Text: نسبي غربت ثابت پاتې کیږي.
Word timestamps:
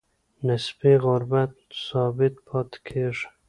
نسبي 0.47 0.93
غربت 1.03 1.53
ثابت 1.87 2.33
پاتې 2.47 2.77
کیږي. 2.87 3.25